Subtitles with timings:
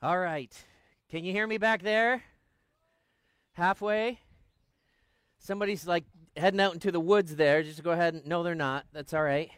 [0.00, 0.54] All right.
[1.10, 2.22] Can you hear me back there?
[3.54, 4.20] Halfway?
[5.40, 6.04] Somebody's like
[6.36, 7.64] heading out into the woods there.
[7.64, 8.86] Just go ahead and no, they're not.
[8.92, 9.50] That's all right.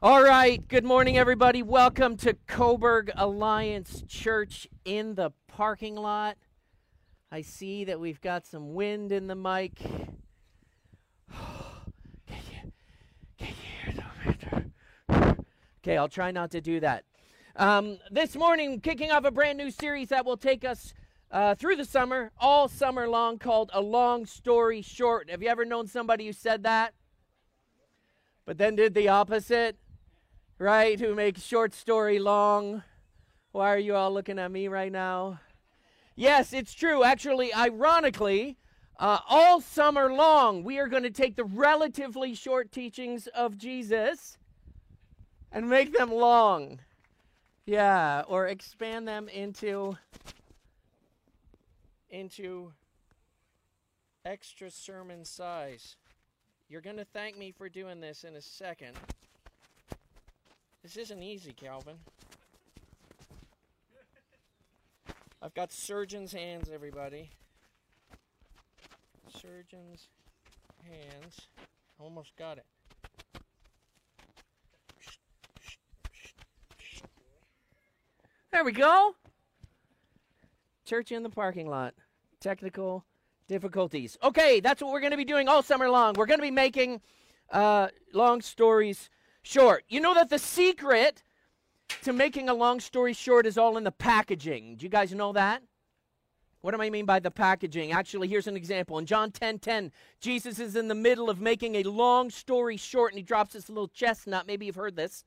[0.00, 0.66] All right.
[0.66, 1.62] Good morning, everybody.
[1.62, 6.38] Welcome to Coburg Alliance Church in the parking lot.
[7.30, 9.74] I see that we've got some wind in the mic.
[12.26, 12.72] Can you,
[13.36, 14.72] hear the wind?
[15.84, 17.04] Okay, I'll try not to do that.
[17.58, 20.92] Um, this morning, kicking off a brand new series that will take us
[21.30, 25.30] uh, through the summer, all summer long, called A Long Story Short.
[25.30, 26.92] Have you ever known somebody who said that?
[28.44, 29.78] But then did the opposite,
[30.58, 31.00] right?
[31.00, 32.82] Who makes short story long?
[33.52, 35.40] Why are you all looking at me right now?
[36.14, 37.04] Yes, it's true.
[37.04, 38.58] Actually, ironically,
[38.98, 44.36] uh, all summer long, we are going to take the relatively short teachings of Jesus
[45.50, 46.80] and make them long.
[47.66, 49.98] Yeah, or expand them into
[52.08, 52.72] into
[54.24, 55.96] extra sermon size.
[56.68, 58.92] You're going to thank me for doing this in a second.
[60.84, 61.96] This isn't easy, Calvin.
[65.42, 67.30] I've got surgeon's hands, everybody.
[69.40, 70.06] Surgeon's
[70.84, 71.40] hands.
[71.98, 72.64] Almost got it.
[78.52, 79.14] There we go.
[80.84, 81.94] Church in the parking lot.
[82.40, 83.04] Technical
[83.48, 84.16] difficulties.
[84.22, 86.14] Okay, that's what we're going to be doing all summer long.
[86.14, 87.00] We're going to be making
[87.50, 89.10] uh, long stories
[89.42, 89.84] short.
[89.88, 91.22] You know that the secret
[92.02, 94.76] to making a long story short is all in the packaging.
[94.76, 95.62] Do you guys know that?
[96.60, 97.92] What do I mean by the packaging?
[97.92, 98.98] Actually, here's an example.
[98.98, 103.12] In John 10 10, Jesus is in the middle of making a long story short
[103.12, 104.46] and he drops this little chestnut.
[104.46, 105.24] Maybe you've heard this.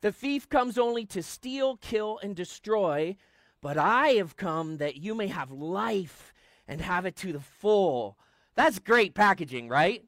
[0.00, 3.16] The thief comes only to steal, kill, and destroy,
[3.60, 6.32] but I have come that you may have life
[6.68, 8.18] and have it to the full.
[8.54, 10.04] That's great packaging, right?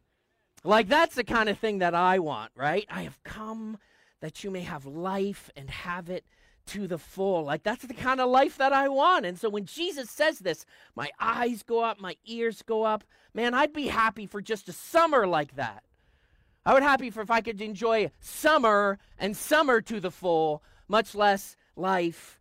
[0.64, 2.86] Like, that's the kind of thing that I want, right?
[2.90, 3.78] I have come
[4.20, 6.24] that you may have life and have it
[6.66, 7.44] to the full.
[7.44, 9.24] Like, that's the kind of life that I want.
[9.24, 13.04] And so when Jesus says this, my eyes go up, my ears go up.
[13.32, 15.84] Man, I'd be happy for just a summer like that.
[16.68, 21.14] I would happy for if I could enjoy summer and summer to the full, much
[21.14, 22.38] less life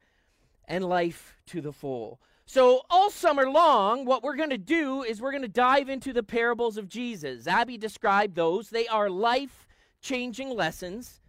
[0.67, 2.19] and life to the full.
[2.45, 6.11] So, all summer long, what we're going to do is we're going to dive into
[6.11, 7.47] the parables of Jesus.
[7.47, 8.69] Abby described those.
[8.69, 9.65] They are life
[10.01, 11.21] changing lessons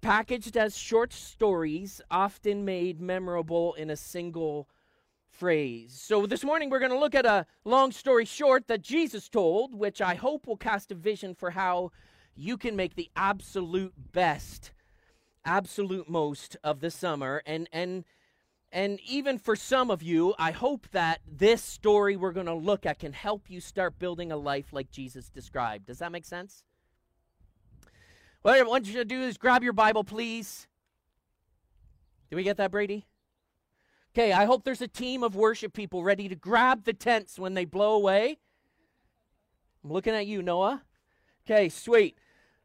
[0.00, 4.66] packaged as short stories, often made memorable in a single
[5.28, 5.92] phrase.
[5.92, 9.74] So, this morning we're going to look at a long story short that Jesus told,
[9.74, 11.90] which I hope will cast a vision for how
[12.36, 14.72] you can make the absolute best,
[15.44, 17.42] absolute most of the summer.
[17.46, 18.04] And, and,
[18.72, 22.86] and even for some of you, I hope that this story we're going to look
[22.86, 25.86] at can help you start building a life like Jesus described.
[25.86, 26.64] Does that make sense?
[28.42, 30.66] What I want you to do is grab your Bible, please.
[32.28, 33.06] Did we get that, Brady?
[34.12, 37.54] Okay, I hope there's a team of worship people ready to grab the tents when
[37.54, 38.38] they blow away.
[39.82, 40.82] I'm looking at you, Noah.
[41.44, 42.16] Okay, sweet.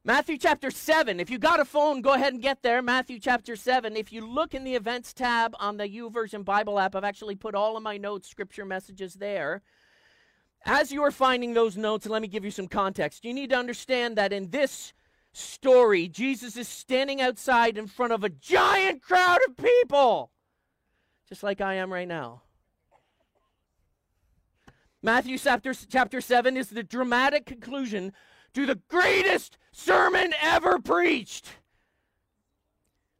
[0.06, 1.20] Matthew chapter 7.
[1.20, 2.82] If you got a phone, go ahead and get there.
[2.82, 3.98] Matthew chapter 7.
[3.98, 7.54] If you look in the events tab on the YouVersion Bible app, I've actually put
[7.54, 9.62] all of my notes, scripture messages there.
[10.66, 13.26] As you are finding those notes, let me give you some context.
[13.26, 14.94] You need to understand that in this
[15.34, 20.31] story, Jesus is standing outside in front of a giant crowd of people,
[21.28, 22.44] just like I am right now.
[25.02, 28.14] Matthew chapter, chapter 7 is the dramatic conclusion
[28.59, 31.47] to the greatest sermon ever preached.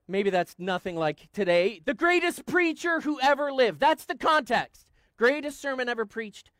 [0.06, 1.82] Maybe that's nothing like today.
[1.86, 3.80] The greatest preacher who ever lived.
[3.80, 4.92] That's the context.
[5.18, 6.52] Greatest sermon ever preached,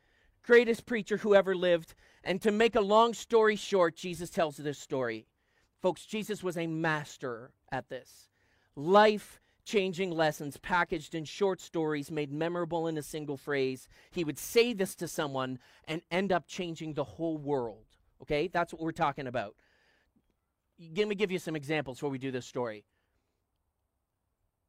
[0.44, 1.94] greatest preacher who ever lived.
[2.24, 5.28] And to make a long story short, Jesus tells this story.
[5.82, 8.30] Folks, Jesus was a master at this.
[8.76, 13.88] Life changing lessons packaged in short stories made memorable in a single phrase.
[14.12, 17.89] He would say this to someone and end up changing the whole world.
[18.22, 19.56] Okay, that's what we're talking about.
[20.96, 22.86] Let me give you some examples where we do this story.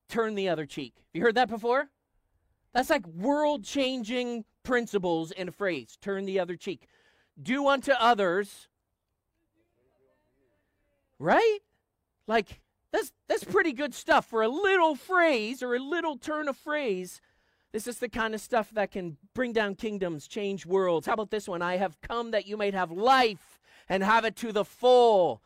[0.08, 0.94] Turn the other cheek.
[0.97, 1.88] Have you heard that before?
[2.73, 5.97] That's like world changing principles in a phrase.
[6.00, 6.87] Turn the other cheek.
[7.41, 8.69] Do unto others.
[11.19, 11.58] Right?
[12.26, 12.61] Like,
[12.93, 17.20] that's, that's pretty good stuff for a little phrase or a little turn of phrase.
[17.72, 21.06] This is the kind of stuff that can bring down kingdoms, change worlds.
[21.06, 21.62] How about this one?
[21.62, 25.40] I have come that you might have life and have it to the full.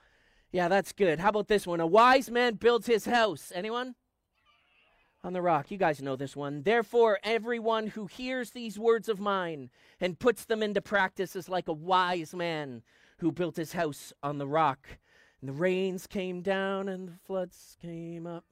[0.51, 1.19] Yeah, that's good.
[1.21, 1.81] How about this one?
[1.81, 3.53] A wise man builds his house.
[3.55, 3.95] Anyone?
[5.25, 5.71] on the rock.
[5.71, 6.63] You guys know this one.
[6.63, 9.71] Therefore, everyone who hears these words of mine
[10.01, 12.83] and puts them into practice is like a wise man
[13.19, 14.87] who built his house on the rock.
[15.41, 18.45] And the rains came down and the floods came up.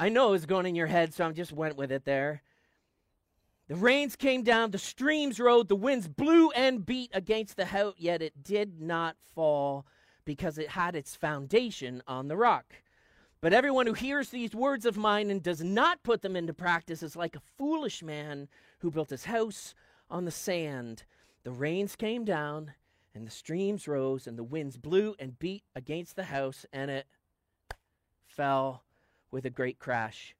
[0.00, 2.42] I know it was going in your head, so I just went with it there.
[3.66, 7.94] The rains came down, the streams rose, the winds blew and beat against the house,
[7.98, 9.86] yet it did not fall
[10.24, 12.76] because it had its foundation on the rock.
[13.40, 17.02] But everyone who hears these words of mine and does not put them into practice
[17.02, 18.48] is like a foolish man
[18.78, 19.74] who built his house
[20.08, 21.04] on the sand.
[21.42, 22.72] The rains came down,
[23.14, 27.06] and the streams rose, and the winds blew and beat against the house, and it
[28.26, 28.84] fell
[29.30, 30.34] with a great crash.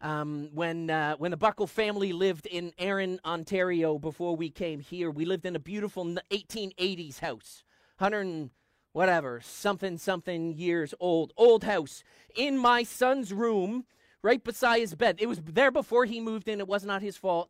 [0.00, 5.10] Um, when uh, when the Buckle family lived in Erin, Ontario, before we came here,
[5.10, 7.62] we lived in a beautiful 1880s house,
[7.98, 8.50] 100
[8.92, 12.04] whatever, something, something years old, old house,
[12.36, 13.84] in my son's room,
[14.22, 15.16] right beside his bed.
[15.18, 16.60] It was there before he moved in.
[16.60, 17.48] It was not his fault.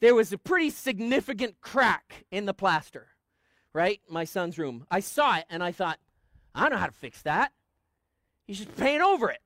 [0.00, 3.08] There was a pretty significant crack in the plaster,
[3.72, 4.00] right?
[4.08, 4.86] My son's room.
[4.90, 5.98] I saw it and I thought,
[6.54, 7.52] I don't know how to fix that.
[8.46, 9.40] You should paint over it.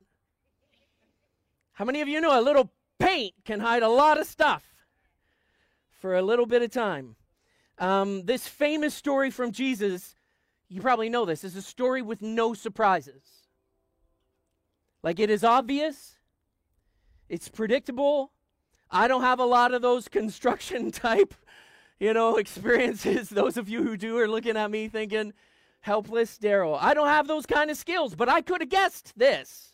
[1.76, 4.64] How many of you know a little paint can hide a lot of stuff
[6.00, 7.16] for a little bit of time?
[7.78, 10.16] Um, this famous story from Jesus
[10.68, 13.22] you probably know this, is a story with no surprises.
[15.02, 16.18] Like it is obvious,
[17.28, 18.32] it's predictable.
[18.90, 21.34] I don't have a lot of those construction type,
[22.00, 23.28] you know, experiences.
[23.28, 25.32] Those of you who do are looking at me thinking,
[25.80, 26.78] helpless Darryl.
[26.80, 29.72] I don't have those kind of skills, but I could have guessed this.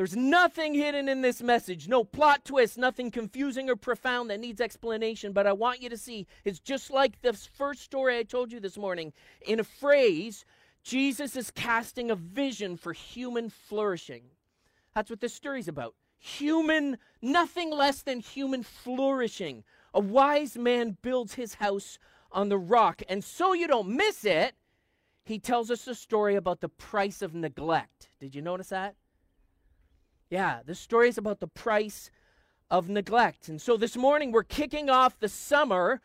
[0.00, 4.58] There's nothing hidden in this message, no plot twist, nothing confusing or profound that needs
[4.58, 5.34] explanation.
[5.34, 8.60] But I want you to see it's just like the first story I told you
[8.60, 9.12] this morning.
[9.42, 10.46] In a phrase,
[10.82, 14.22] Jesus is casting a vision for human flourishing.
[14.94, 15.94] That's what this story's about.
[16.16, 19.64] Human, nothing less than human flourishing.
[19.92, 21.98] A wise man builds his house
[22.32, 23.02] on the rock.
[23.06, 24.54] And so you don't miss it,
[25.26, 28.08] he tells us a story about the price of neglect.
[28.18, 28.94] Did you notice that?
[30.30, 32.08] Yeah, this story is about the price
[32.70, 33.48] of neglect.
[33.48, 36.00] And so this morning we're kicking off the summer.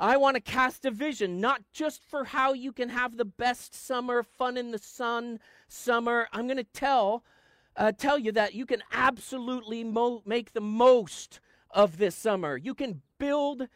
[0.00, 3.74] I want to cast a vision, not just for how you can have the best
[3.74, 5.38] summer, fun in the sun
[5.68, 6.26] summer.
[6.32, 7.22] I'm going to tell
[7.76, 11.38] uh, tell you that you can absolutely mo- make the most
[11.70, 12.56] of this summer.
[12.56, 13.68] You can build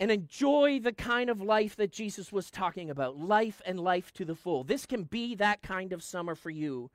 [0.00, 4.24] and enjoy the kind of life that Jesus was talking about life and life to
[4.24, 4.64] the full.
[4.64, 6.90] This can be that kind of summer for you.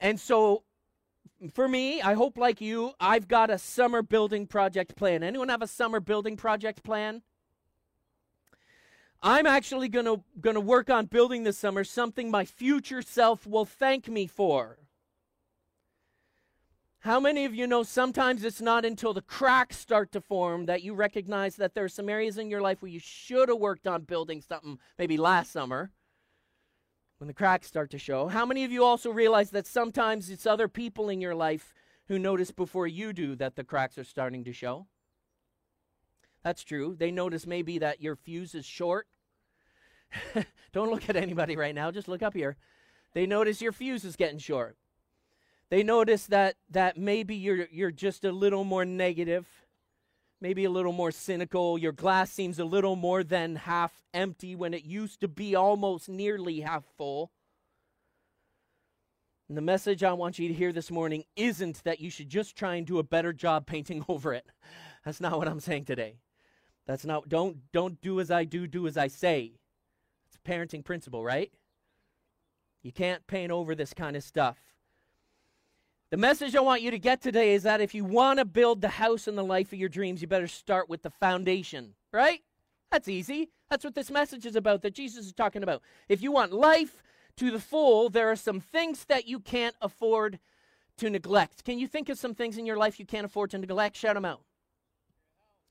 [0.00, 0.64] And so
[1.52, 5.22] for me, I hope like you, I've got a summer building project plan.
[5.22, 7.22] Anyone have a summer building project plan?
[9.22, 13.46] I'm actually going to going to work on building this summer something my future self
[13.46, 14.78] will thank me for.
[17.00, 20.82] How many of you know sometimes it's not until the cracks start to form that
[20.82, 23.86] you recognize that there are some areas in your life where you should have worked
[23.86, 25.90] on building something maybe last summer?
[27.18, 28.28] When the cracks start to show.
[28.28, 31.72] How many of you also realize that sometimes it's other people in your life
[32.08, 34.86] who notice before you do that the cracks are starting to show?
[36.42, 36.94] That's true.
[36.98, 39.06] They notice maybe that your fuse is short.
[40.72, 42.56] Don't look at anybody right now, just look up here.
[43.14, 44.76] They notice your fuse is getting short.
[45.70, 49.46] They notice that that maybe you're you're just a little more negative
[50.40, 51.78] maybe a little more cynical.
[51.78, 56.08] Your glass seems a little more than half empty when it used to be almost
[56.08, 57.30] nearly half full.
[59.48, 62.56] And the message I want you to hear this morning isn't that you should just
[62.56, 64.46] try and do a better job painting over it.
[65.04, 66.16] That's not what I'm saying today.
[66.86, 69.52] That's not don't don't do as I do, do as I say.
[70.26, 71.50] It's a parenting principle, right?
[72.82, 74.58] You can't paint over this kind of stuff.
[76.14, 78.80] The message I want you to get today is that if you want to build
[78.80, 82.38] the house and the life of your dreams, you better start with the foundation, right?
[82.92, 83.50] That's easy.
[83.68, 85.82] That's what this message is about, that Jesus is talking about.
[86.08, 87.02] If you want life
[87.38, 90.38] to the full, there are some things that you can't afford
[90.98, 91.64] to neglect.
[91.64, 93.96] Can you think of some things in your life you can't afford to neglect?
[93.96, 94.42] Shout them out.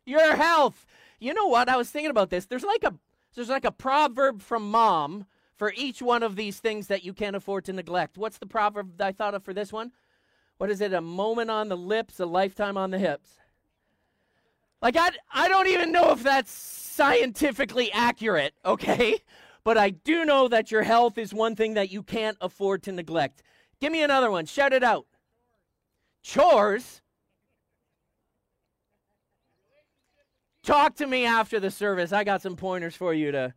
[0.06, 0.86] Your health.
[1.22, 1.70] You know what?
[1.70, 2.48] I was thinking about this.
[2.48, 2.94] There's like a
[3.34, 7.38] there's like a proverb from mom for each one of these things that you can't
[7.38, 8.18] afford to neglect.
[8.18, 9.94] What's the proverb I thought of for this one?
[10.58, 13.38] What is it, a moment on the lips, a lifetime on the hips.
[14.82, 19.20] Like, I, I don't even know if that's scientifically accurate, okay?
[19.64, 22.92] But I do know that your health is one thing that you can't afford to
[22.92, 23.42] neglect.
[23.80, 24.46] Give me another one.
[24.46, 25.06] Shout it out.
[26.22, 27.02] Chores.
[30.64, 32.14] Talk to me after the service.
[32.14, 33.54] I got some pointers for you to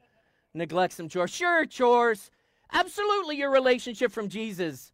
[0.55, 1.31] neglect some chores.
[1.31, 2.31] Sure, chores.
[2.73, 4.93] Absolutely, your relationship from Jesus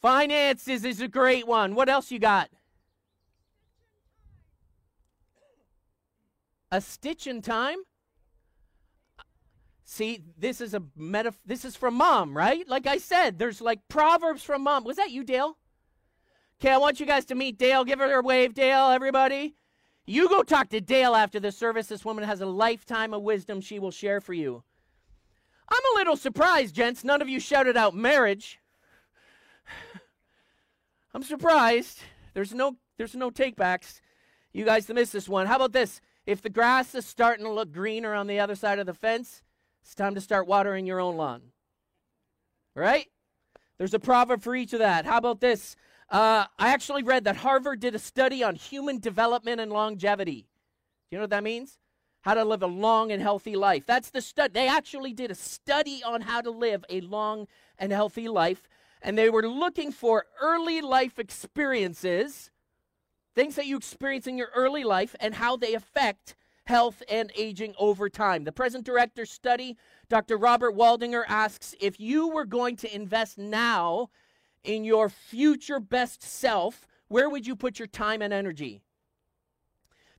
[0.00, 1.74] Finances is a great one.
[1.74, 2.50] What else you got?
[6.72, 7.78] A stitch in time?
[9.84, 12.66] See, this is a meta this is from mom, right?
[12.68, 14.84] Like I said, there's like proverbs from mom.
[14.84, 15.58] Was that you, Dale?
[16.60, 17.84] Okay, I want you guys to meet Dale.
[17.84, 19.56] Give her a wave, Dale, everybody.
[20.06, 21.88] You go talk to Dale after the service.
[21.88, 24.62] This woman has a lifetime of wisdom she will share for you.
[25.68, 27.02] I'm a little surprised, gents.
[27.02, 28.60] None of you shouted out marriage.
[31.12, 32.00] I'm surprised.
[32.34, 34.00] There's no there's no takebacks.
[34.52, 35.46] You guys missed this one.
[35.46, 36.00] How about this?
[36.26, 39.42] If the grass is starting to look greener on the other side of the fence,
[39.82, 41.42] it's time to start watering your own lawn.
[42.74, 43.06] Right?
[43.78, 45.06] There's a proverb for each of that.
[45.06, 45.76] How about this?
[46.10, 50.42] Uh, I actually read that Harvard did a study on human development and longevity.
[50.42, 51.78] Do you know what that means?
[52.22, 53.86] How to live a long and healthy life.
[53.86, 54.52] That's the study.
[54.52, 57.46] They actually did a study on how to live a long
[57.78, 58.68] and healthy life,
[59.02, 62.50] and they were looking for early life experiences,
[63.34, 67.74] things that you experience in your early life, and how they affect health and aging
[67.78, 68.44] over time.
[68.44, 69.76] The present director study,
[70.08, 70.36] Dr.
[70.36, 74.10] Robert Waldinger asks if you were going to invest now
[74.62, 78.82] in your future best self, where would you put your time and energy?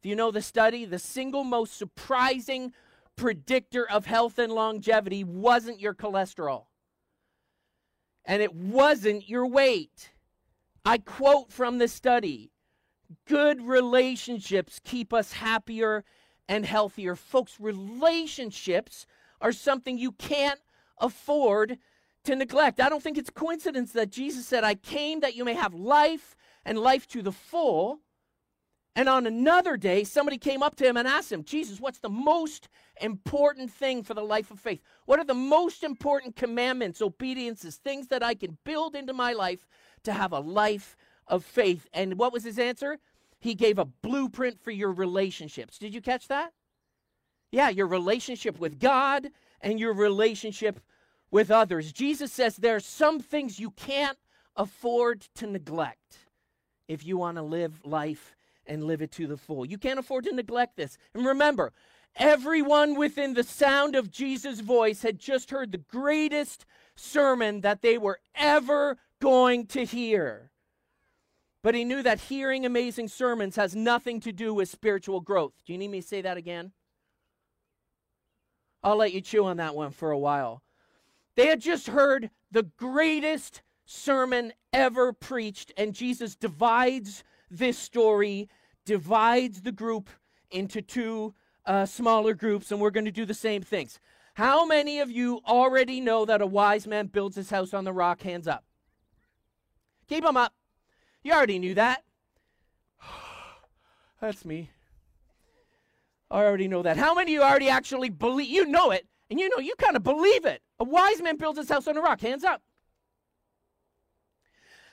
[0.01, 0.83] Do you know the study?
[0.83, 2.73] The single most surprising
[3.15, 6.65] predictor of health and longevity wasn't your cholesterol.
[8.25, 10.11] And it wasn't your weight.
[10.85, 12.51] I quote from the study
[13.27, 16.05] Good relationships keep us happier
[16.47, 17.15] and healthier.
[17.15, 19.05] Folks, relationships
[19.41, 20.59] are something you can't
[20.97, 21.77] afford
[22.23, 22.79] to neglect.
[22.79, 26.35] I don't think it's coincidence that Jesus said, I came that you may have life
[26.63, 27.99] and life to the full.
[28.95, 32.09] And on another day, somebody came up to him and asked him, Jesus, what's the
[32.09, 32.67] most
[32.99, 34.81] important thing for the life of faith?
[35.05, 39.65] What are the most important commandments, obediences, things that I can build into my life
[40.03, 41.87] to have a life of faith?
[41.93, 42.97] And what was his answer?
[43.39, 45.77] He gave a blueprint for your relationships.
[45.77, 46.51] Did you catch that?
[47.49, 49.29] Yeah, your relationship with God
[49.61, 50.81] and your relationship
[51.31, 51.93] with others.
[51.93, 54.17] Jesus says there are some things you can't
[54.57, 56.17] afford to neglect
[56.89, 59.65] if you want to live life and live it to the full.
[59.65, 60.97] You can't afford to neglect this.
[61.13, 61.73] And remember,
[62.15, 66.65] everyone within the sound of Jesus' voice had just heard the greatest
[66.95, 70.51] sermon that they were ever going to hear.
[71.63, 75.53] But he knew that hearing amazing sermons has nothing to do with spiritual growth.
[75.65, 76.71] Do you need me to say that again?
[78.83, 80.63] I'll let you chew on that one for a while.
[81.35, 88.49] They had just heard the greatest sermon ever preached, and Jesus divides this story,
[88.85, 90.09] divides the group
[90.49, 91.33] into two
[91.65, 93.99] uh, smaller groups, and we're going to do the same things.
[94.35, 97.93] How many of you already know that a wise man builds his house on the
[97.93, 98.21] rock?
[98.21, 98.63] Hands up.
[100.07, 100.53] Keep them up.
[101.23, 102.03] You already knew that.
[104.21, 104.71] That's me.
[106.29, 106.97] I already know that.
[106.97, 108.49] How many of you already actually believe?
[108.49, 110.61] You know it, and you know you kind of believe it.
[110.79, 112.21] A wise man builds his house on a rock.
[112.21, 112.61] Hands up.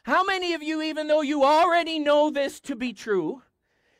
[0.09, 3.43] How many of you, even though you already know this to be true,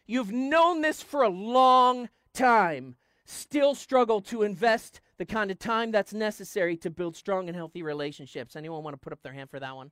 [0.07, 2.97] you've known this for a long time,
[3.27, 7.83] still struggle to invest the kind of time that's necessary to build strong and healthy
[7.83, 8.57] relationships?
[8.57, 9.91] Anyone want to put up their hand for that one?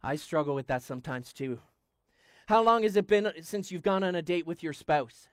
[0.00, 1.58] I struggle with that sometimes too.
[2.46, 5.26] How long has it been uh, since you've gone on a date with your spouse?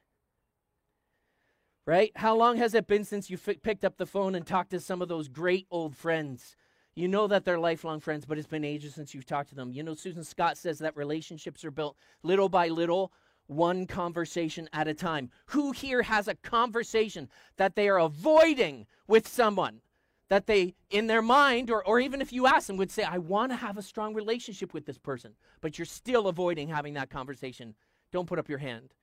[1.86, 2.12] Right?
[2.16, 4.80] How long has it been since you f- picked up the phone and talked to
[4.80, 6.56] some of those great old friends?
[6.96, 9.72] You know that they're lifelong friends, but it's been ages since you've talked to them.
[9.72, 13.12] You know, Susan Scott says that relationships are built little by little,
[13.48, 15.30] one conversation at a time.
[15.48, 19.82] Who here has a conversation that they are avoiding with someone?
[20.30, 23.20] that they, in their mind, or, or even if you ask them, would say, I
[23.20, 27.12] want to have a strong relationship with this person, but you're still avoiding having that
[27.12, 27.76] conversation.
[28.12, 28.96] Don't put up your hand.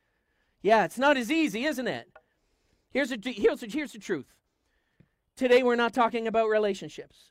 [0.61, 2.09] Yeah, it's not as easy, isn't it?
[2.91, 4.27] Here's, a, here's, a, here's the truth.
[5.37, 7.31] Today, we're not talking about relationships.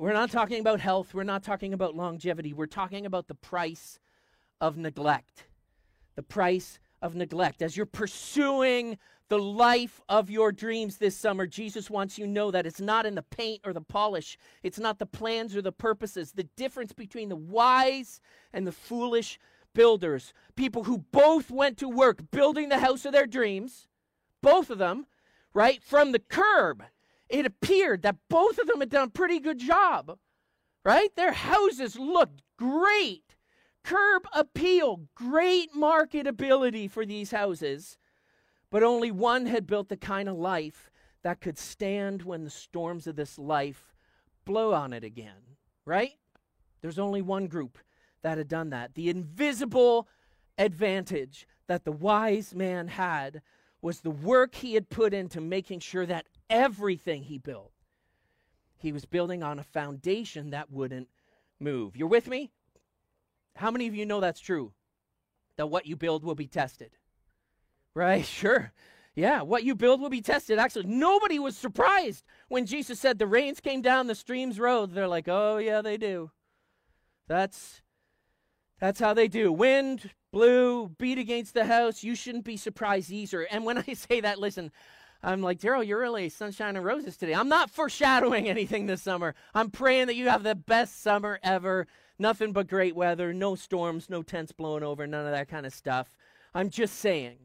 [0.00, 1.12] We're not talking about health.
[1.12, 2.54] We're not talking about longevity.
[2.54, 3.98] We're talking about the price
[4.58, 5.44] of neglect.
[6.16, 7.60] The price of neglect.
[7.60, 8.96] As you're pursuing
[9.28, 13.04] the life of your dreams this summer, Jesus wants you to know that it's not
[13.04, 16.32] in the paint or the polish, it's not the plans or the purposes.
[16.32, 18.22] The difference between the wise
[18.54, 19.38] and the foolish
[19.74, 23.86] builders, people who both went to work building the house of their dreams,
[24.40, 25.04] both of them,
[25.52, 26.84] right, from the curb,
[27.30, 30.18] it appeared that both of them had done a pretty good job,
[30.84, 31.14] right?
[31.16, 33.36] Their houses looked great.
[33.82, 37.96] Curb appeal, great marketability for these houses.
[38.70, 40.90] But only one had built the kind of life
[41.22, 43.94] that could stand when the storms of this life
[44.44, 46.14] blow on it again, right?
[46.80, 47.78] There's only one group
[48.22, 48.94] that had done that.
[48.94, 50.08] The invisible
[50.58, 53.42] advantage that the wise man had
[53.82, 57.72] was the work he had put into making sure that everything he built,
[58.76, 61.08] he was building on a foundation that wouldn't
[61.58, 61.96] move.
[61.96, 62.50] You're with me?
[63.56, 64.72] How many of you know that's true?
[65.56, 66.90] That what you build will be tested.
[67.94, 68.24] Right?
[68.26, 68.72] Sure.
[69.14, 70.58] Yeah, what you build will be tested.
[70.58, 74.90] Actually, nobody was surprised when Jesus said the rains came down, the streams rose.
[74.92, 76.30] They're like, "Oh, yeah, they do."
[77.26, 77.82] That's
[78.80, 79.52] that's how they do.
[79.52, 82.02] Wind blew, beat against the house.
[82.02, 83.42] You shouldn't be surprised either.
[83.42, 84.72] And when I say that, listen,
[85.22, 87.34] I'm like, Darryl, you're really sunshine and roses today.
[87.34, 89.34] I'm not foreshadowing anything this summer.
[89.54, 91.86] I'm praying that you have the best summer ever.
[92.18, 95.72] Nothing but great weather, no storms, no tents blowing over, none of that kind of
[95.72, 96.08] stuff.
[96.54, 97.38] I'm just saying,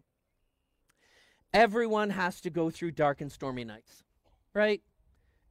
[1.54, 4.04] everyone has to go through dark and stormy nights,
[4.54, 4.82] right?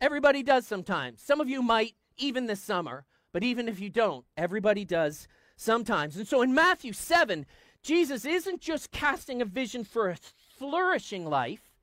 [0.00, 1.22] Everybody does sometimes.
[1.22, 5.26] Some of you might, even this summer, but even if you don't, everybody does
[5.56, 6.16] sometimes.
[6.16, 7.46] And so in Matthew 7,
[7.82, 10.16] Jesus isn't just casting a vision for a
[10.58, 11.73] flourishing life,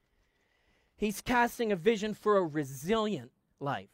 [1.02, 3.90] he's casting a vision for a resilient life,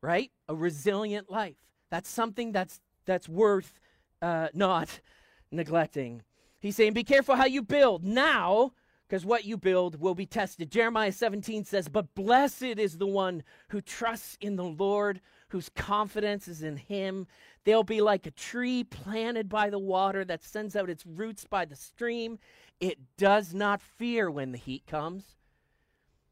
[0.00, 0.30] right?
[0.48, 1.56] A resilient life.
[1.90, 3.80] That's something that's, that's worth
[4.22, 5.00] uh, not
[5.50, 6.22] neglecting.
[6.60, 8.72] He's saying, Be careful how you build now,
[9.08, 10.70] because what you build will be tested.
[10.70, 16.46] Jeremiah 17 says, But blessed is the one who trusts in the Lord, whose confidence
[16.46, 17.26] is in him.
[17.64, 21.64] They'll be like a tree planted by the water that sends out its roots by
[21.64, 22.38] the stream.
[22.78, 25.24] It does not fear when the heat comes.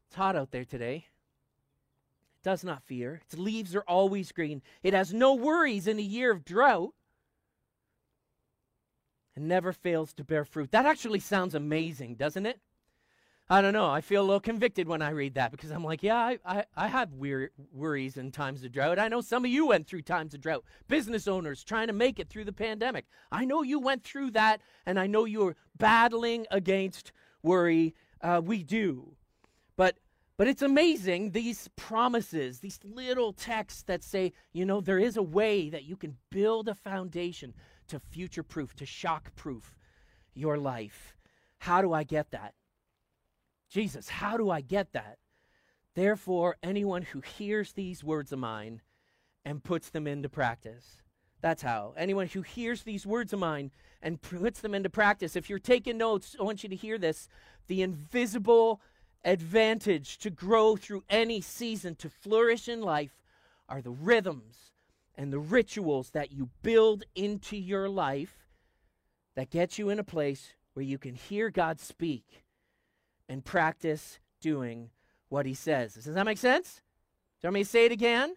[0.09, 1.05] It's hot out there today.
[1.05, 3.21] It does not fear.
[3.23, 4.63] Its leaves are always green.
[4.81, 6.95] It has no worries in a year of drought
[9.35, 10.71] and never fails to bear fruit.
[10.71, 12.59] That actually sounds amazing, doesn't it?
[13.51, 13.87] I don't know.
[13.87, 16.63] I feel a little convicted when I read that because I'm like, yeah, I, I,
[16.75, 18.97] I have weir- worries in times of drought.
[18.97, 20.65] I know some of you went through times of drought.
[20.87, 23.05] Business owners trying to make it through the pandemic.
[23.31, 27.11] I know you went through that, and I know you're battling against
[27.43, 27.93] worry.
[28.21, 29.15] Uh, we do.
[30.39, 35.21] But it's amazing these promises, these little texts that say, you know, there is a
[35.21, 37.53] way that you can build a foundation
[37.89, 39.75] to future proof, to shock proof
[40.33, 41.17] your life.
[41.57, 42.53] How do I get that?
[43.69, 45.17] Jesus, how do I get that?
[45.93, 48.81] Therefore, anyone who hears these words of mine
[49.43, 51.01] and puts them into practice.
[51.41, 51.93] That's how.
[51.97, 53.71] Anyone who hears these words of mine
[54.01, 55.35] and puts them into practice.
[55.35, 57.27] If you're taking notes, I want you to hear this.
[57.67, 58.79] The invisible
[59.23, 63.21] advantage to grow through any season, to flourish in life,
[63.67, 64.71] are the rhythms
[65.15, 68.47] and the rituals that you build into your life
[69.35, 72.43] that get you in a place where you can hear God speak
[73.27, 74.89] and practice doing
[75.27, 75.93] what he says.
[75.93, 76.81] Does that make sense?
[77.39, 78.35] Do you want me to say it again?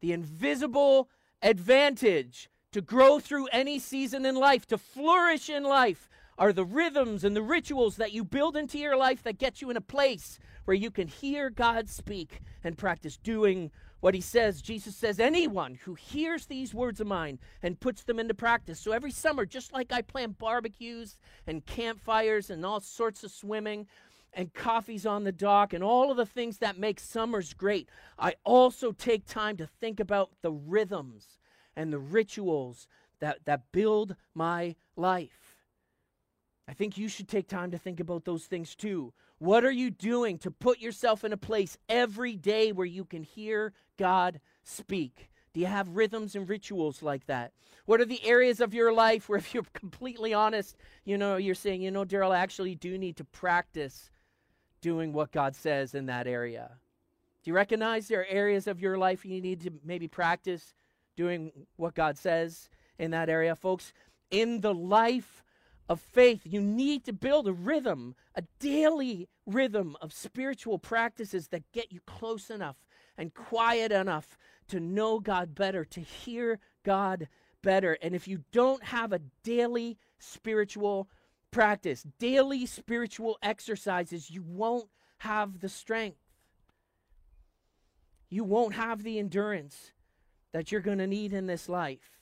[0.00, 1.08] The invisible
[1.42, 6.08] advantage to grow through any season in life, to flourish in life,
[6.40, 9.70] are the rhythms and the rituals that you build into your life that get you
[9.70, 14.62] in a place where you can hear God speak and practice doing what he says.
[14.62, 18.80] Jesus says, anyone who hears these words of mine and puts them into practice.
[18.80, 23.86] So every summer, just like I plan barbecues and campfires and all sorts of swimming,
[24.32, 28.34] and coffees on the dock and all of the things that make summers great, I
[28.44, 31.40] also take time to think about the rhythms
[31.76, 32.86] and the rituals
[33.18, 35.39] that, that build my life.
[36.70, 39.12] I think you should take time to think about those things too.
[39.38, 43.24] What are you doing to put yourself in a place every day where you can
[43.24, 45.30] hear God speak?
[45.52, 47.50] Do you have rhythms and rituals like that?
[47.86, 51.56] What are the areas of your life where, if you're completely honest, you know, you're
[51.56, 54.08] saying, you know, Darryl, I actually do need to practice
[54.80, 56.70] doing what God says in that area?
[57.42, 60.72] Do you recognize there are areas of your life you need to maybe practice
[61.16, 63.56] doing what God says in that area?
[63.56, 63.92] Folks,
[64.30, 65.42] in the life
[65.90, 71.72] of faith, you need to build a rhythm, a daily rhythm of spiritual practices that
[71.72, 72.76] get you close enough
[73.18, 77.26] and quiet enough to know God better, to hear God
[77.60, 77.98] better.
[78.00, 81.08] And if you don't have a daily spiritual
[81.50, 86.20] practice, daily spiritual exercises, you won't have the strength.
[88.28, 89.90] You won't have the endurance
[90.52, 92.20] that you're going to need in this life.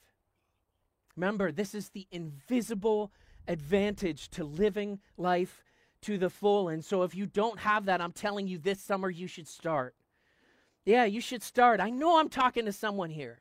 [1.16, 3.12] Remember, this is the invisible
[3.48, 5.64] advantage to living life
[6.02, 6.68] to the full.
[6.68, 9.94] And so, if you don't have that, I'm telling you this summer you should start.
[10.84, 11.80] Yeah, you should start.
[11.80, 13.40] I know I'm talking to someone here.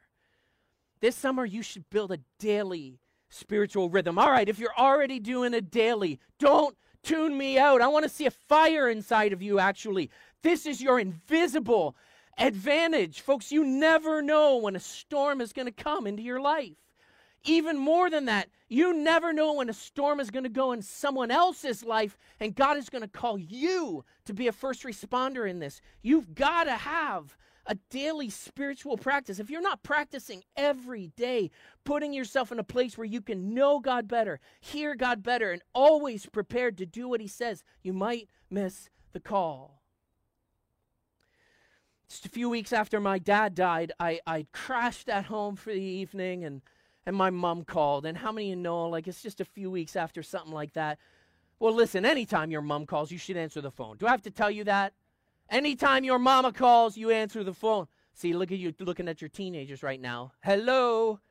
[1.00, 4.18] This summer, you should build a daily spiritual rhythm.
[4.18, 7.82] All right, if you're already doing a daily, don't tune me out.
[7.82, 10.10] I want to see a fire inside of you, actually.
[10.42, 11.96] This is your invisible
[12.38, 13.22] advantage.
[13.22, 16.78] Folks, you never know when a storm is going to come into your life.
[17.44, 20.82] Even more than that, you never know when a storm is going to go in
[20.82, 25.50] someone else's life, and God is going to call you to be a first responder
[25.50, 25.80] in this.
[26.02, 29.40] You've got to have a daily spiritual practice.
[29.40, 31.52] If you're not practicing every day,
[31.86, 35.62] putting yourself in a place where you can know God better, hear God better, and
[35.74, 39.82] always prepared to do what He says, you might miss the call.
[42.10, 45.80] Just a few weeks after my dad died, I, I crashed at home for the
[45.80, 46.62] evening and,
[47.08, 48.06] and my mom called.
[48.06, 50.74] And how many of you know, like, it's just a few weeks after something like
[50.74, 51.00] that?
[51.58, 53.96] Well, listen, anytime your mom calls, you should answer the phone.
[53.96, 54.94] Do I have to tell you that?
[55.50, 57.88] Anytime your mama calls, you answer the phone.
[58.14, 60.34] See, look at you looking at your teenagers right now.
[60.44, 61.22] Hello.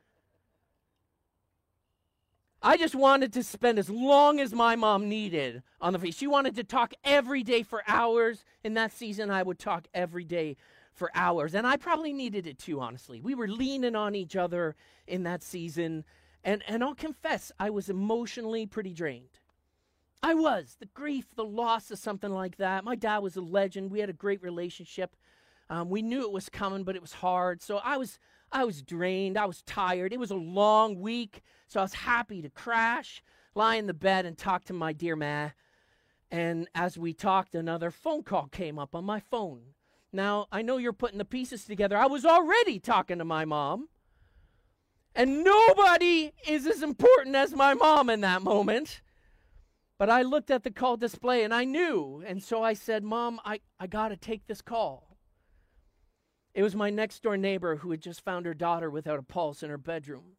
[2.63, 6.11] I just wanted to spend as long as my mom needed on the phone.
[6.11, 8.43] She wanted to talk every day for hours.
[8.63, 10.57] In that season, I would talk every day
[10.97, 11.53] for hours.
[11.53, 13.21] And I probably needed it too, honestly.
[13.21, 16.03] We were leaning on each other in that season.
[16.43, 19.39] And, and I'll confess, I was emotionally pretty drained.
[20.23, 20.75] I was.
[20.79, 22.83] The grief, the loss of something like that.
[22.83, 23.91] My dad was a legend.
[23.91, 25.15] We had a great relationship.
[25.69, 27.61] Um, we knew it was coming, but it was hard.
[27.61, 28.17] So I was,
[28.51, 29.37] I was drained.
[29.37, 30.13] I was tired.
[30.13, 31.41] It was a long week.
[31.67, 33.21] So I was happy to crash,
[33.53, 35.49] lie in the bed, and talk to my dear ma.
[36.31, 39.61] And as we talked, another phone call came up on my phone.
[40.13, 41.97] Now, I know you're putting the pieces together.
[41.97, 43.89] I was already talking to my mom.
[45.13, 49.01] And nobody is as important as my mom in that moment.
[49.97, 52.23] But I looked at the call display and I knew.
[52.25, 55.17] And so I said, Mom, I, I got to take this call.
[56.53, 59.63] It was my next door neighbor who had just found her daughter without a pulse
[59.63, 60.37] in her bedroom.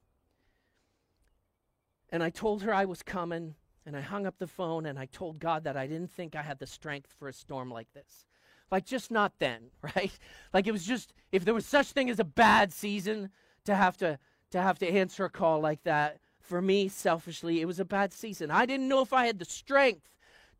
[2.10, 3.54] And I told her I was coming,
[3.84, 6.42] and I hung up the phone, and I told God that I didn't think I
[6.42, 8.24] had the strength for a storm like this.
[8.70, 10.16] Like, just not then, right?
[10.52, 13.30] Like, it was just, if there was such thing as a bad season,
[13.64, 14.18] to have to,
[14.50, 18.12] to have to answer a call like that, for me, selfishly, it was a bad
[18.12, 18.50] season.
[18.50, 20.08] I didn't know if I had the strength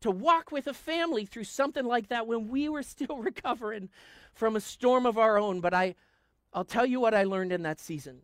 [0.01, 3.89] to walk with a family through something like that when we were still recovering
[4.33, 5.59] from a storm of our own.
[5.59, 5.95] But I,
[6.53, 8.21] I'll tell you what I learned in that season.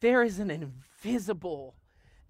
[0.00, 1.74] There is an invisible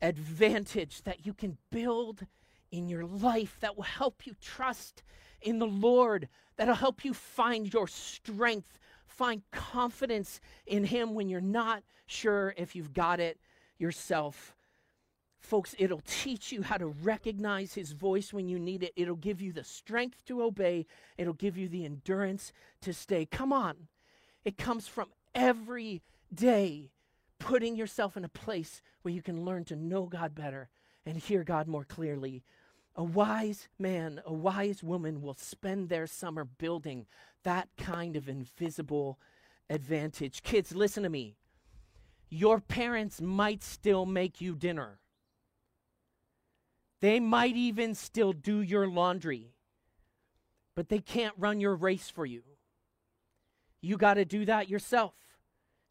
[0.00, 2.26] advantage that you can build
[2.70, 5.02] in your life that will help you trust
[5.40, 11.40] in the Lord, that'll help you find your strength, find confidence in Him when you're
[11.40, 13.38] not sure if you've got it
[13.78, 14.56] yourself.
[15.40, 18.92] Folks, it'll teach you how to recognize his voice when you need it.
[18.96, 20.86] It'll give you the strength to obey.
[21.16, 22.52] It'll give you the endurance
[22.82, 23.24] to stay.
[23.24, 23.88] Come on.
[24.44, 26.02] It comes from every
[26.34, 26.90] day
[27.38, 30.68] putting yourself in a place where you can learn to know God better
[31.06, 32.42] and hear God more clearly.
[32.98, 37.06] A wise man, a wise woman will spend their summer building
[37.44, 39.20] that kind of invisible
[39.70, 40.42] advantage.
[40.42, 41.36] Kids, listen to me.
[42.28, 44.98] Your parents might still make you dinner.
[47.00, 49.52] They might even still do your laundry,
[50.74, 52.42] but they can't run your race for you.
[53.80, 55.14] You got to do that yourself.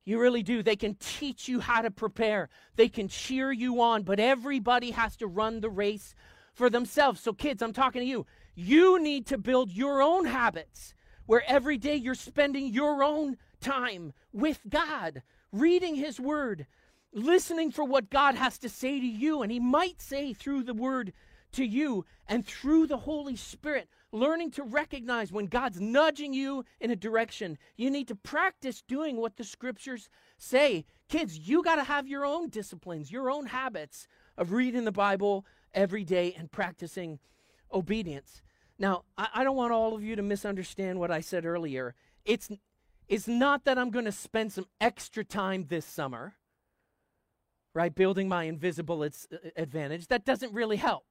[0.03, 0.61] You really do.
[0.61, 5.15] They can teach you how to prepare, they can cheer you on, but everybody has
[5.17, 6.13] to run the race
[6.57, 7.21] for themselves.
[7.21, 8.25] So, kids, I'm talking to you.
[8.55, 10.95] You need to build your own habits
[11.27, 16.65] where every day you're spending your own time with God, reading His Word,
[17.13, 19.43] listening for what God has to say to you.
[19.43, 21.13] And He might say through the Word
[21.51, 26.89] to you and through the Holy Spirit, learning to recognize when God's nudging you in
[26.89, 27.59] a direction.
[27.75, 30.85] You need to practice doing what the Scriptures say.
[31.07, 35.45] Kids, you got to have your own disciplines, your own habits of reading the Bible
[35.77, 37.19] every day and practicing
[37.71, 38.41] obedience.
[38.79, 41.95] Now, I, I, don't want all of you to misunderstand what I said earlier.
[42.25, 42.49] It's
[43.07, 46.33] is not that I'm going to spend some extra time this summer,
[47.73, 49.09] right, building my invisible uh,
[49.55, 50.07] advantage.
[50.07, 51.05] That doesn't really help.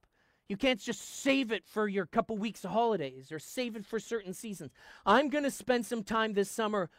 [0.47, 3.99] You can't just save it for your couple weeks of holidays or save it for
[3.99, 4.71] certain seasons.
[5.05, 6.89] I'm going to spend some time this summer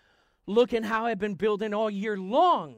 [0.46, 2.76] looking how I've been building all year long,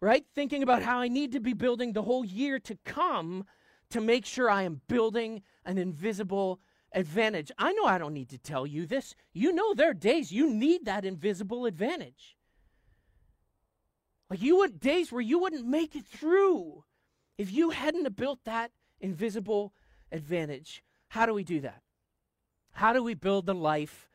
[0.00, 0.24] right?
[0.34, 3.46] Thinking about how I need to be building the whole year to come
[3.90, 6.60] to make sure I am building an invisible
[6.92, 7.50] advantage.
[7.58, 9.14] I know I don't need to tell you this.
[9.32, 12.36] You know there are days you need that invisible advantage.
[14.30, 16.84] Like you would days where you wouldn't make it through
[17.38, 18.70] if you hadn't built that
[19.00, 19.72] invisible
[20.12, 20.82] advantage.
[21.08, 21.82] How do we do that?
[22.72, 24.08] How do we build the life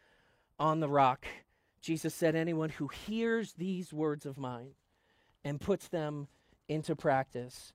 [0.60, 1.26] on the rock?
[1.82, 4.76] Jesus said, Anyone who hears these words of mine
[5.44, 6.28] and puts them
[6.68, 7.74] into practice.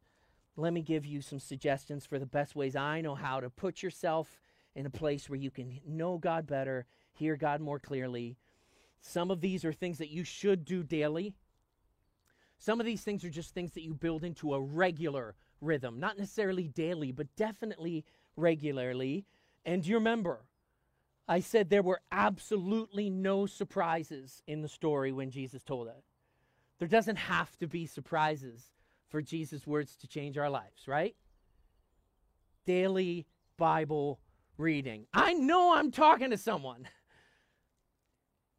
[0.59, 3.81] Let me give you some suggestions for the best ways I know how to put
[3.81, 4.40] yourself
[4.75, 8.37] in a place where you can know God better, hear God more clearly.
[9.01, 11.33] Some of these are things that you should do daily.
[12.59, 16.18] Some of these things are just things that you build into a regular rhythm, not
[16.18, 19.27] necessarily daily, but definitely regularly.
[19.64, 20.40] And you remember,
[21.29, 26.03] I said there were absolutely no surprises in the story when Jesus told it.
[26.81, 28.73] There doesn't have to be surprises
[29.09, 31.16] for Jesus' words to change our lives, right?
[32.66, 34.21] Daily Bible
[34.57, 35.07] reading.
[35.14, 36.88] I know I'm talking to someone.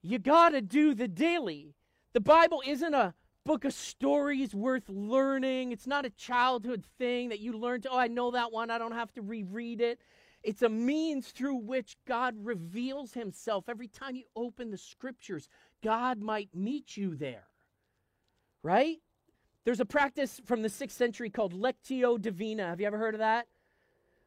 [0.01, 1.75] You got to do the daily.
[2.13, 3.13] The Bible isn't a
[3.45, 5.71] book of stories worth learning.
[5.71, 8.69] It's not a childhood thing that you learn to, oh, I know that one.
[8.69, 9.99] I don't have to reread it.
[10.41, 13.65] It's a means through which God reveals himself.
[13.67, 15.49] Every time you open the scriptures,
[15.83, 17.43] God might meet you there.
[18.63, 18.99] Right?
[19.65, 22.67] There's a practice from the sixth century called Lectio Divina.
[22.67, 23.47] Have you ever heard of that?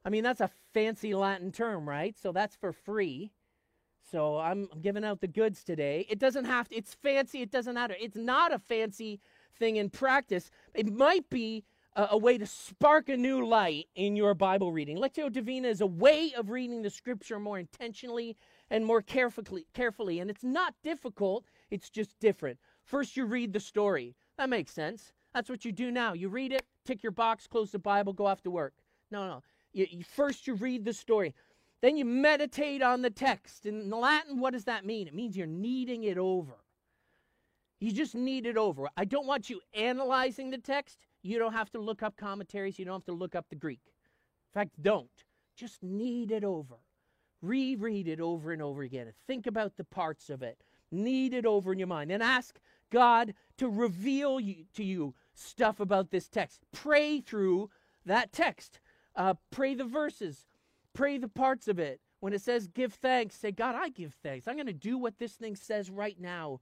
[0.04, 2.16] I mean, that's a fancy Latin term, right?
[2.18, 3.32] So that's for free.
[4.10, 6.06] So I'm giving out the goods today.
[6.08, 7.94] It doesn't have to, it's fancy, it doesn't matter.
[7.98, 9.20] It's not a fancy
[9.58, 10.50] thing in practice.
[10.74, 11.64] It might be
[11.94, 14.98] a, a way to spark a new light in your Bible reading.
[14.98, 18.36] Lectio Divina is a way of reading the scripture more intentionally
[18.70, 20.18] and more carefully, carefully.
[20.18, 22.58] And it's not difficult, it's just different.
[22.84, 24.16] First, you read the story.
[24.36, 25.12] That makes sense.
[25.34, 26.12] That's what you do now.
[26.12, 28.74] You read it, tick your box, close the Bible, go off to work.
[29.10, 29.42] No, no.
[29.72, 31.34] You, you, first, you read the story.
[31.80, 33.66] Then you meditate on the text.
[33.66, 35.08] In Latin, what does that mean?
[35.08, 36.54] It means you're kneading it over.
[37.80, 38.88] You just knead it over.
[38.96, 40.98] I don't want you analyzing the text.
[41.22, 42.78] You don't have to look up commentaries.
[42.78, 43.80] You don't have to look up the Greek.
[43.84, 45.08] In fact, don't.
[45.56, 46.76] Just knead it over.
[47.40, 49.12] Reread it over and over again.
[49.26, 50.62] Think about the parts of it.
[50.92, 52.12] Knead it over in your mind.
[52.12, 56.62] And ask God to reveal you, to you stuff about this text.
[56.72, 57.70] Pray through
[58.04, 58.80] that text.
[59.14, 60.46] Uh, pray the verses.
[60.94, 62.00] Pray the parts of it.
[62.20, 64.46] When it says give thanks, say, God, I give thanks.
[64.46, 66.60] I'm going to do what this thing says right now.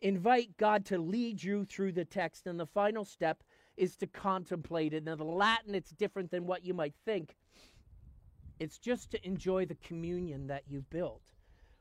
[0.00, 2.46] Invite God to lead you through the text.
[2.46, 3.42] And the final step
[3.76, 5.04] is to contemplate it.
[5.04, 7.36] Now, the Latin, it's different than what you might think.
[8.58, 11.22] It's just to enjoy the communion that you've built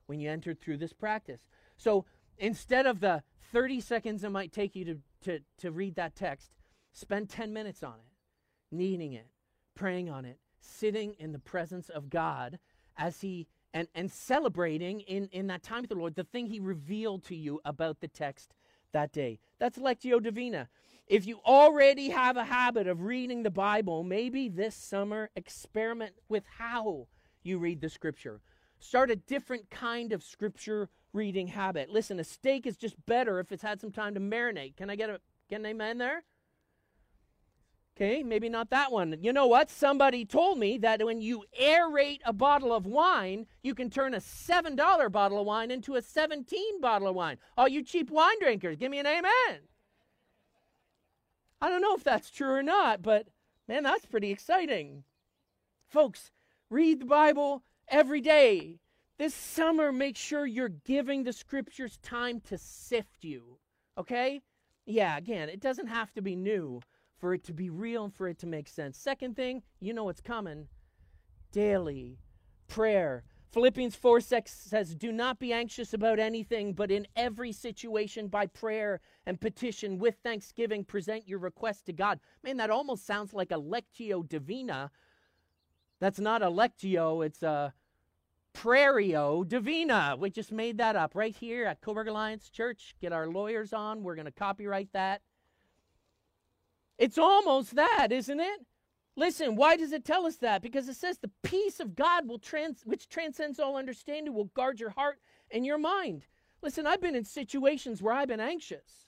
[0.08, 1.41] when you entered through this practice.
[1.77, 2.06] So
[2.38, 3.23] instead of the
[3.54, 6.51] 30 seconds it might take you to, to, to read that text,
[6.91, 9.27] spend 10 minutes on it, kneading it,
[9.75, 12.60] praying on it, sitting in the presence of God
[12.97, 16.60] as He and, and celebrating in, in that time with the Lord the thing He
[16.60, 18.53] revealed to you about the text
[18.91, 19.39] that day.
[19.60, 20.67] That's Lectio Divina.
[21.07, 26.43] If you already have a habit of reading the Bible, maybe this summer experiment with
[26.57, 27.07] how
[27.43, 28.41] you read the scripture.
[28.82, 31.89] Start a different kind of scripture reading habit.
[31.89, 34.76] Listen, a steak is just better if it's had some time to marinate.
[34.76, 36.24] Can I get a get an amen there?
[37.96, 39.15] Okay, maybe not that one.
[39.22, 39.70] You know what?
[39.70, 44.17] Somebody told me that when you aerate a bottle of wine, you can turn a
[44.17, 47.38] $7 bottle of wine into a 17 bottle of wine.
[47.58, 49.60] All you cheap wine drinkers, give me an amen.
[51.62, 53.28] I don't know if that's true or not, but
[53.67, 55.04] man, that's pretty exciting.
[55.88, 56.32] Folks,
[56.70, 58.80] read the Bible every day.
[59.19, 63.60] This summer, make sure you're giving the scriptures time to sift you.
[63.97, 64.41] Okay?
[64.88, 66.82] Yeah, again, it doesn't have to be new
[67.19, 68.97] for it to be real and for it to make sense.
[68.97, 70.67] Second thing, you know what's coming
[71.51, 72.17] daily
[72.67, 73.23] prayer.
[73.51, 78.47] Philippians 4 6 says, Do not be anxious about anything, but in every situation, by
[78.47, 82.19] prayer and petition, with thanksgiving, present your request to God.
[82.43, 84.89] Man, that almost sounds like a lectio divina.
[85.99, 87.73] That's not a lectio, it's a
[88.54, 90.16] Prario Divina.
[90.20, 92.96] We just made that up right here at Coburg Alliance Church.
[93.02, 94.04] Get our lawyers on.
[94.04, 95.22] We're going to copyright that.
[96.98, 98.66] It's almost that, isn't it?
[99.16, 100.62] Listen, why does it tell us that?
[100.62, 104.80] Because it says the peace of God will trans- which transcends all understanding will guard
[104.80, 106.26] your heart and your mind.
[106.62, 109.08] Listen, I've been in situations where I've been anxious.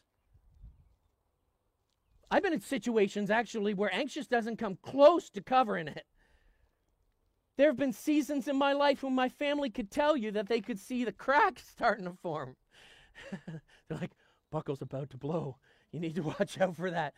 [2.29, 6.05] I've been in situations actually where anxious doesn't come close to covering it.
[7.55, 10.59] There have been seasons in my life when my family could tell you that they
[10.59, 12.55] could see the cracks starting to form.
[13.47, 14.11] They're like,
[14.51, 15.57] buckle's about to blow.
[15.91, 17.13] You need to watch out for that.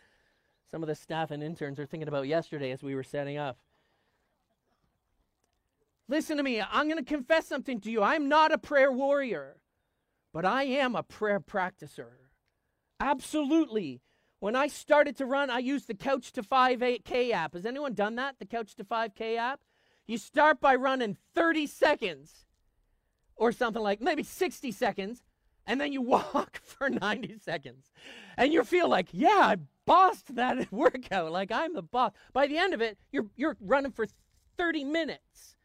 [0.72, 3.58] Some of the staff and interns are thinking about yesterday as we were setting up.
[6.08, 6.62] Listen to me.
[6.62, 8.04] I'm going to confess something to you.
[8.04, 9.58] I'm not a prayer warrior,
[10.34, 12.10] but I am a prayer practicer.
[13.00, 14.02] Absolutely.
[14.40, 17.54] When I started to run, I used the Couch to 5K app.
[17.54, 18.36] Has anyone done that?
[18.38, 19.62] The Couch to 5K app?
[20.08, 22.46] You start by running 30 seconds
[23.36, 25.24] or something like maybe 60 seconds,
[25.66, 27.92] and then you walk for 90 seconds.
[28.38, 31.32] And you feel like, yeah, I bossed that workout.
[31.32, 32.12] Like I'm the boss.
[32.34, 34.06] By the end of it, you're, you're running for
[34.58, 35.56] 30 minutes.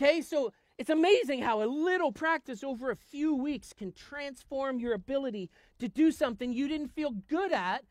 [0.00, 4.94] Okay, so It's amazing how a little practice over a few weeks can transform your
[4.94, 7.82] ability to do something you didn't feel good at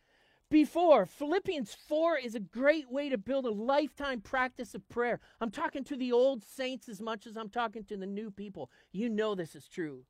[0.50, 1.06] before.
[1.06, 5.20] Philippians 4 is a great way to build a lifetime practice of prayer.
[5.42, 8.72] I'm talking to the old saints as much as I'm talking to the new people.
[8.92, 10.04] You know this is true.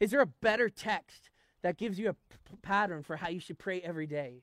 [0.00, 1.30] Is there a better text
[1.62, 4.42] that gives you a p- pattern for how you should pray every day?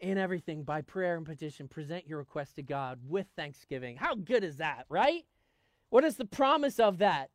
[0.00, 3.96] In everything, by prayer and petition, present your request to God with thanksgiving.
[3.96, 5.24] How good is that, right?
[5.88, 7.30] What is the promise of that?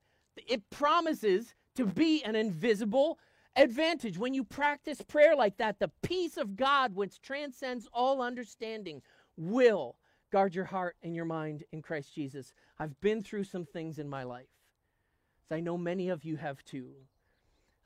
[0.48, 3.18] It promises to be an invisible
[3.56, 4.18] advantage.
[4.18, 9.02] When you practice prayer like that, the peace of God, which transcends all understanding,
[9.38, 9.98] will
[10.32, 12.54] guard your heart and your mind in Christ Jesus.
[12.80, 14.48] I've been through some things in my life,
[15.50, 16.92] as I know many of you have too.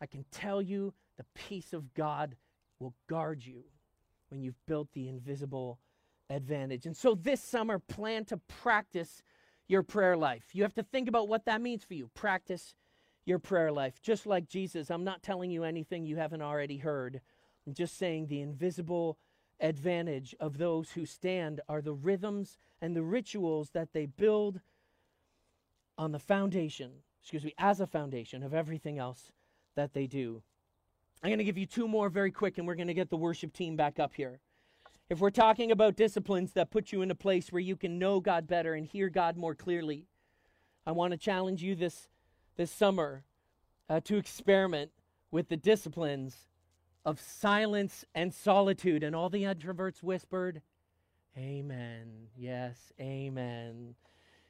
[0.02, 2.36] I can tell you the peace of God
[2.80, 3.64] will guard you
[4.30, 5.80] when you've built the invisible
[6.30, 6.86] advantage.
[6.86, 9.24] And so this summer, plan to practice
[9.68, 10.50] your prayer life.
[10.54, 12.10] You have to think about what that means for you.
[12.14, 12.76] Practice
[13.26, 14.02] your prayer life.
[14.02, 17.22] Just like Jesus, I'm not telling you anything you haven't already heard.
[17.66, 19.18] I'm just saying the invisible
[19.60, 24.60] advantage of those who stand are the rhythms and the rituals that they build
[25.98, 29.32] on the foundation, excuse me, as a foundation of everything else
[29.76, 30.44] that they do.
[31.24, 33.18] I'm going to give you two more very quick, and we're going to get the
[33.18, 34.40] worship team back up here.
[35.10, 38.20] If we're talking about disciplines that put you in a place where you can know
[38.20, 40.06] God better and hear God more clearly,
[40.86, 42.08] I want to challenge you this,
[42.56, 43.24] this summer
[43.90, 44.92] uh, to experiment
[45.32, 46.36] with the disciplines
[47.06, 49.04] of silence and solitude.
[49.04, 50.62] And all the introverts whispered,
[51.38, 52.28] Amen.
[52.38, 53.96] Yes, amen.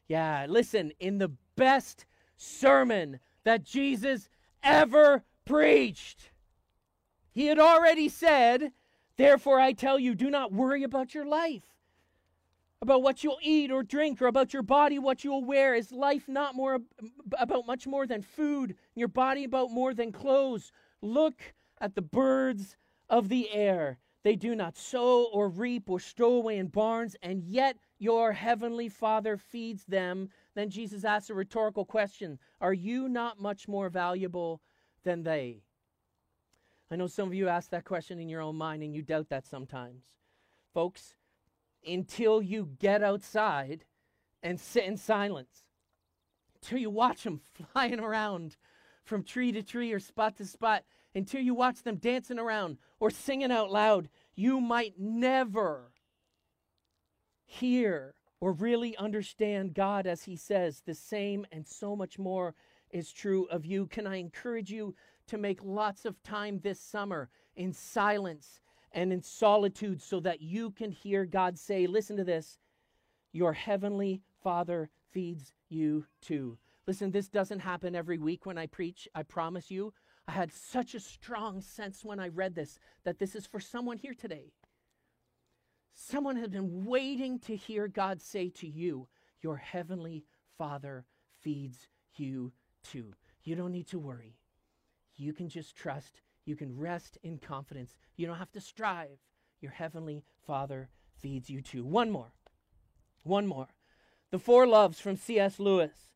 [0.08, 2.06] Yeah, listen, in the best
[2.38, 4.30] sermon that Jesus
[4.64, 6.32] ever preached,
[7.32, 8.72] he had already said,
[9.18, 11.75] Therefore, I tell you, do not worry about your life,
[12.86, 15.74] about what you'll eat or drink, or about your body, what you'll wear.
[15.74, 16.80] Is life not more
[17.38, 20.72] about much more than food, your body about more than clothes?
[21.02, 22.78] Look at the birds
[23.10, 23.98] of the air.
[24.24, 28.90] They do not sow or reap or stow away in barns, and yet your heavenly
[28.90, 30.30] Father feeds them.
[30.54, 34.62] Then Jesus asks a rhetorical question Are you not much more valuable
[35.04, 35.64] than they?
[36.92, 39.30] I know some of you ask that question in your own mind and you doubt
[39.30, 40.04] that sometimes.
[40.74, 41.16] Folks,
[41.86, 43.86] until you get outside
[44.42, 45.64] and sit in silence,
[46.62, 47.42] until you watch them
[47.74, 48.58] flying around
[49.04, 53.10] from tree to tree or spot to spot, until you watch them dancing around or
[53.10, 55.92] singing out loud, you might never
[57.46, 60.82] hear or really understand God as He says.
[60.86, 62.54] The same and so much more
[62.90, 63.88] is true of you.
[63.88, 64.96] Can I encourage you
[65.28, 68.60] to make lots of time this summer in silence
[68.96, 72.58] and in solitude so that you can hear God say, Listen to this,
[73.34, 76.58] your heavenly Father feeds you too.
[76.88, 79.94] Listen, this doesn't happen every week when I preach, I promise you.
[80.28, 83.98] I had such a strong sense when I read this that this is for someone
[83.98, 84.54] here today.
[85.94, 89.08] Someone has been waiting to hear God say to you,
[89.42, 90.24] Your heavenly
[90.58, 91.06] Father
[91.42, 92.54] feeds you
[92.84, 93.14] too.
[93.44, 94.38] You don't need to worry.
[95.18, 96.22] You can just trust.
[96.46, 97.96] You can rest in confidence.
[98.16, 99.20] You don't have to strive.
[99.62, 101.84] Your heavenly Father feeds you too.
[101.84, 102.34] One more.
[103.24, 103.68] One more.
[104.32, 105.60] The Four Loves from C.S.
[105.60, 106.12] Lewis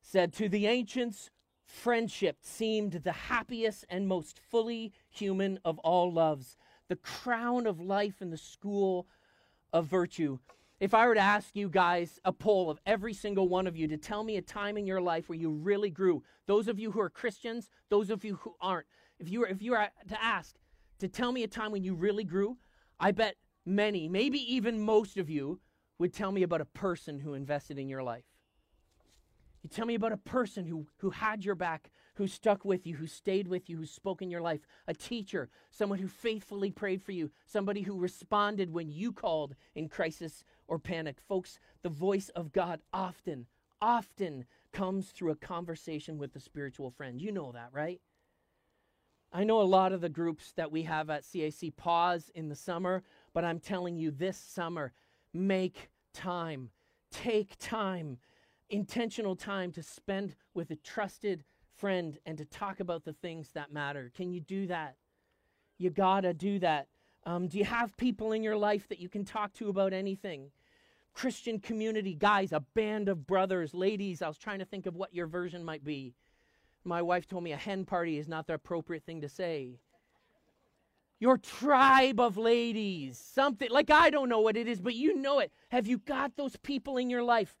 [0.00, 1.30] said, To the ancients,
[1.64, 6.56] friendship seemed the happiest and most fully human of all loves,
[6.88, 9.06] the crown of life and the school
[9.72, 10.38] of virtue.
[10.80, 13.86] If I were to ask you guys a poll of every single one of you
[13.88, 16.90] to tell me a time in your life where you really grew, those of you
[16.90, 18.86] who are Christians, those of you who aren't,
[19.22, 20.56] if you were if you were to ask
[20.98, 22.58] to tell me a time when you really grew,
[22.98, 25.60] I bet many, maybe even most of you
[25.98, 28.24] would tell me about a person who invested in your life.
[29.62, 32.96] You tell me about a person who, who had your back, who stuck with you,
[32.96, 37.00] who stayed with you, who spoke in your life, a teacher, someone who faithfully prayed
[37.00, 41.18] for you, somebody who responded when you called in crisis or panic.
[41.28, 43.46] Folks, the voice of God often,
[43.80, 47.20] often comes through a conversation with a spiritual friend.
[47.20, 48.00] You know that, right?
[49.32, 52.54] I know a lot of the groups that we have at CAC pause in the
[52.54, 53.02] summer,
[53.32, 54.92] but I'm telling you this summer,
[55.32, 56.68] make time,
[57.10, 58.18] take time,
[58.68, 61.44] intentional time to spend with a trusted
[61.76, 64.12] friend and to talk about the things that matter.
[64.14, 64.96] Can you do that?
[65.78, 66.88] You gotta do that.
[67.24, 70.50] Um, do you have people in your life that you can talk to about anything?
[71.14, 74.20] Christian community, guys, a band of brothers, ladies.
[74.22, 76.14] I was trying to think of what your version might be.
[76.84, 79.78] My wife told me a hen party is not the appropriate thing to say.
[81.20, 85.38] Your tribe of ladies, something like I don't know what it is, but you know
[85.38, 85.52] it.
[85.68, 87.54] Have you got those people in your life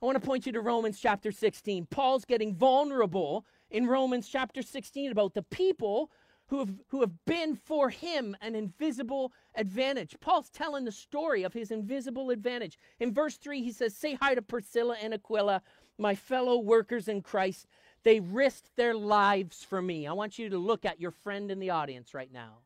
[0.00, 1.86] I want to point you to Romans chapter 16.
[1.86, 6.12] Paul's getting vulnerable in Romans chapter 16 about the people
[6.46, 10.14] who have, who have been for him an invisible advantage.
[10.20, 12.78] Paul's telling the story of his invisible advantage.
[13.00, 15.62] In verse 3, he says, Say hi to Priscilla and Aquila,
[15.98, 17.66] my fellow workers in Christ.
[18.08, 20.06] They risked their lives for me.
[20.06, 22.60] I want you to look at your friend in the audience right now.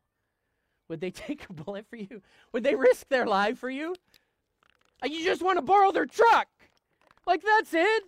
[0.87, 2.21] Would they take a bullet for you?
[2.53, 3.93] Would they risk their life for you?
[5.03, 6.47] You just want to borrow their truck.
[7.27, 8.03] Like, that's it.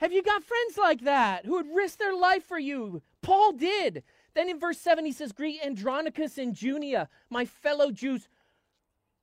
[0.00, 3.02] Have you got friends like that who would risk their life for you?
[3.20, 4.02] Paul did.
[4.32, 8.28] Then in verse 7, he says, Greet Andronicus and Junia, my fellow Jews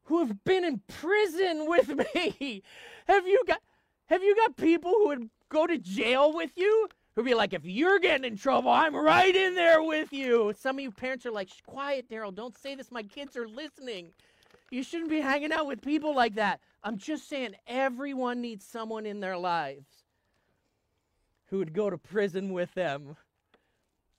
[0.04, 2.62] who have been in prison with me.
[3.08, 3.60] have you got
[4.06, 6.90] have you got people who would go to jail with you?
[7.16, 10.54] Who'd be like, if you're getting in trouble, I'm right in there with you.
[10.58, 12.90] Some of you parents are like, quiet, Darryl, don't say this.
[12.90, 14.12] My kids are listening.
[14.72, 16.62] You shouldn't be hanging out with people like that.
[16.84, 19.90] I'm just saying, everyone needs someone in their lives
[21.48, 23.18] who would go to prison with them.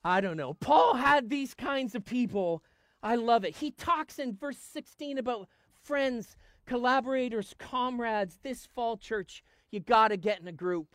[0.04, 0.52] I don't know.
[0.52, 2.62] Paul had these kinds of people.
[3.02, 3.56] I love it.
[3.56, 5.48] He talks in verse 16 about
[5.82, 8.38] friends, collaborators, comrades.
[8.42, 10.94] This fall, church, you got to get in a group.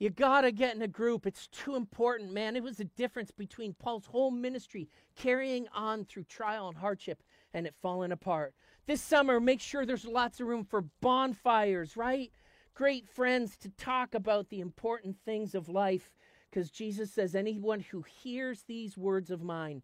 [0.00, 1.26] You got to get in a group.
[1.26, 2.56] It's too important, man.
[2.56, 7.22] It was a difference between Paul's whole ministry carrying on through trial and hardship
[7.52, 8.54] and it falling apart.
[8.86, 12.32] This summer, make sure there's lots of room for bonfires, right?
[12.72, 16.14] Great friends to talk about the important things of life
[16.50, 19.82] because Jesus says, anyone who hears these words of mine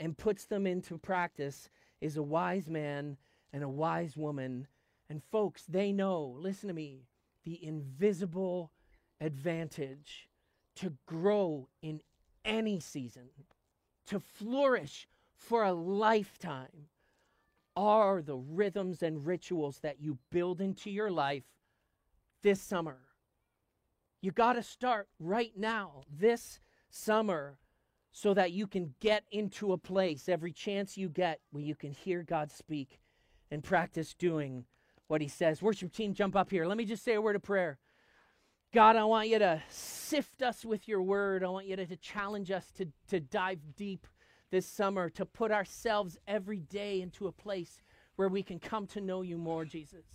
[0.00, 3.16] and puts them into practice is a wise man
[3.52, 4.66] and a wise woman.
[5.08, 7.06] And folks, they know, listen to me,
[7.44, 8.72] the invisible
[9.22, 10.28] advantage
[10.76, 12.00] to grow in
[12.44, 13.28] any season,
[14.06, 16.88] to flourish for a lifetime,
[17.76, 21.44] are the rhythms and rituals that you build into your life
[22.42, 22.98] this summer.
[24.20, 26.60] You got to start right now, this
[26.90, 27.58] summer,
[28.12, 31.92] so that you can get into a place every chance you get where you can
[31.92, 33.00] hear God speak
[33.50, 34.64] and practice doing
[35.08, 35.62] what He says.
[35.62, 36.66] Worship team, jump up here.
[36.66, 37.78] Let me just say a word of prayer.
[38.72, 41.44] God, I want you to sift us with your word.
[41.44, 44.06] I want you to, to challenge us to, to dive deep
[44.50, 47.82] this summer, to put ourselves every day into a place
[48.16, 50.06] where we can come to know you more, Jesus,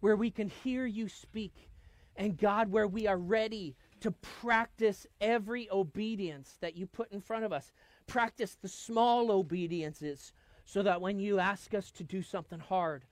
[0.00, 1.70] where we can hear you speak,
[2.16, 7.44] and God, where we are ready to practice every obedience that you put in front
[7.44, 7.72] of us.
[8.06, 10.32] Practice the small obediences
[10.64, 13.04] so that when you ask us to do something hard,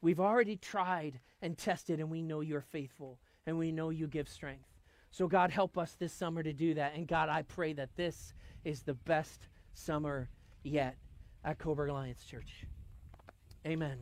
[0.00, 3.16] we've already tried and tested and we know you're faithful
[3.48, 4.68] and we know you give strength.
[5.10, 6.94] So, God, help us this summer to do that.
[6.94, 10.28] And, God, I pray that this is the best summer
[10.62, 10.96] yet
[11.44, 12.66] at Coburg Alliance Church.
[13.66, 13.98] Amen.